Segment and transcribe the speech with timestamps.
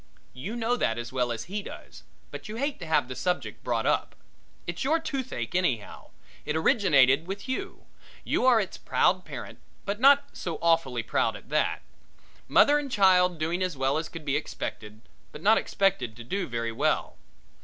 [0.33, 2.01] You know that as well as he does,
[2.31, 4.15] but you hate to have the subject brought up.
[4.65, 6.09] It's your toothache anyhow.
[6.43, 7.85] It originated with you.
[8.23, 11.83] You are its proud parent but not so awfully proud at that.
[12.47, 15.01] Mother and child doing as well as could be expected,
[15.31, 17.17] but not expected to do very well.